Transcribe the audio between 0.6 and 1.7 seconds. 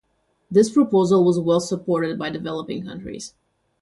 proposal was well